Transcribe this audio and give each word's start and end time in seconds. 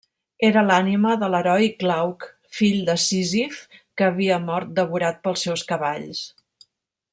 Era 0.47 0.61
l'ànima 0.69 1.11
de 1.23 1.27
l'heroi 1.33 1.67
Glauc, 1.83 2.25
fill 2.61 2.81
de 2.89 2.97
Sísif, 3.05 3.61
que 3.99 4.09
havia 4.09 4.41
mort 4.49 4.73
devorat 4.81 5.21
pels 5.29 5.47
seus 5.49 5.67
cavalls. 5.75 6.27